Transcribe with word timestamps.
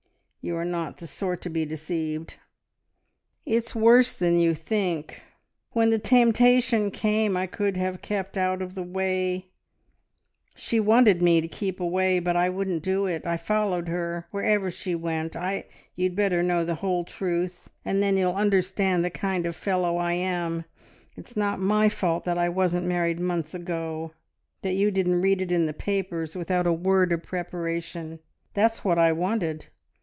You 0.51 0.55
are 0.55 0.65
not 0.65 0.97
the 0.97 1.05
sort 1.05 1.41
to 1.41 1.51
be 1.51 1.65
deceived.... 1.65 2.37
It's 3.45 3.75
worse 3.75 4.17
than 4.17 4.39
you 4.39 4.55
think.... 4.55 5.21
When 5.73 5.91
the 5.91 5.99
temptation 5.99 6.89
came, 6.89 7.37
I 7.37 7.45
could 7.45 7.77
have 7.77 8.01
kept 8.01 8.35
out 8.39 8.59
of 8.59 8.73
the 8.73 8.81
way... 8.81 9.49
she 10.55 10.79
wanted 10.79 11.21
me 11.21 11.41
to 11.41 11.47
keep 11.47 11.79
away, 11.79 12.17
but 12.19 12.35
I 12.35 12.49
wouldn't 12.49 12.81
do 12.81 13.05
it. 13.05 13.27
I 13.27 13.37
followed 13.37 13.87
her 13.89 14.25
wherever 14.31 14.71
she 14.71 14.95
went 14.95 15.35
I 15.35 15.65
you'd 15.95 16.15
better 16.15 16.41
know 16.41 16.65
the 16.65 16.73
whole 16.73 17.03
truth, 17.05 17.69
and 17.85 18.01
then 18.01 18.17
you'll 18.17 18.31
understand 18.33 19.05
the 19.05 19.11
kind 19.11 19.45
of 19.45 19.55
fellow 19.55 19.97
I 19.97 20.13
am. 20.13 20.65
It's 21.15 21.37
not 21.37 21.59
my 21.59 21.87
fault 21.87 22.25
that 22.25 22.39
I 22.39 22.49
wasn't 22.49 22.87
married 22.87 23.19
months 23.19 23.53
ago, 23.53 24.15
that 24.63 24.73
you 24.73 24.89
didn't 24.89 25.21
read 25.21 25.39
it 25.43 25.51
in 25.51 25.67
the 25.67 25.71
papers 25.71 26.35
without 26.35 26.65
a 26.65 26.73
word 26.73 27.11
of 27.11 27.21
preparation! 27.21 28.17
That's 28.55 28.83
what 28.83 28.97
I 28.97 29.11
wanted 29.11 29.67